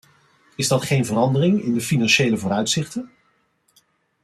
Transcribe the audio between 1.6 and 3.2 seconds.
in de financiële vooruitzichten?